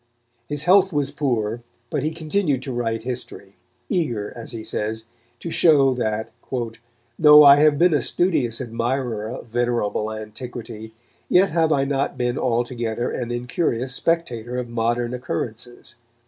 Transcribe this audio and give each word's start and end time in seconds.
His 0.49 0.63
health 0.63 0.91
was 0.91 1.11
poor, 1.11 1.61
but 1.91 2.01
he 2.01 2.11
continued 2.11 2.63
to 2.63 2.71
write 2.71 3.03
history, 3.03 3.53
eager, 3.87 4.33
as 4.35 4.49
he 4.51 4.63
says, 4.63 5.03
to 5.41 5.51
show 5.51 5.93
that 5.93 6.31
"though 7.19 7.43
I 7.43 7.57
have 7.57 7.77
been 7.77 7.93
a 7.93 8.01
studious 8.01 8.59
admirer 8.59 9.29
of 9.29 9.45
venerable 9.45 10.11
antiquity, 10.11 10.95
yet 11.29 11.51
have 11.51 11.71
I 11.71 11.85
not 11.85 12.17
been 12.17 12.39
altogether 12.39 13.11
an 13.11 13.29
incurious 13.29 13.93
spectator 13.93 14.57
of 14.57 14.69
modern 14.69 15.13
occurrences." 15.13 15.97